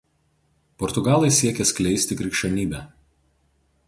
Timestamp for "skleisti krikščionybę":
1.73-2.81